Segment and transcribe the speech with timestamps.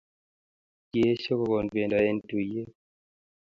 [0.89, 2.69] Kiyesho kokonon pendo en tuyet